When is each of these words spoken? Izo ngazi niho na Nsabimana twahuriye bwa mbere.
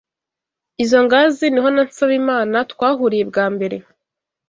Izo 0.83 0.97
ngazi 1.05 1.45
niho 1.49 1.69
na 1.75 1.83
Nsabimana 1.89 2.57
twahuriye 2.71 3.23
bwa 3.29 3.45
mbere. 3.53 3.77